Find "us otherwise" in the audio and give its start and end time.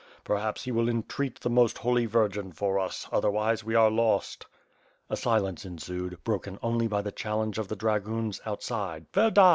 2.79-3.63